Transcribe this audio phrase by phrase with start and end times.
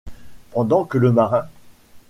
[0.49, 1.45] Pendant que le marin…»